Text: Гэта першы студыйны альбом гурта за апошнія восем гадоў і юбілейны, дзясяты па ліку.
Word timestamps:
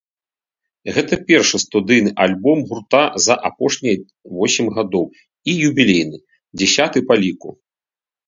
Гэта 0.95 1.13
першы 1.27 1.57
студыйны 1.63 2.11
альбом 2.25 2.57
гурта 2.69 3.01
за 3.25 3.35
апошнія 3.51 3.95
восем 4.37 4.65
гадоў 4.77 5.05
і 5.53 5.57
юбілейны, 5.67 6.17
дзясяты 6.63 6.99
па 7.13 7.19
ліку. 7.25 7.49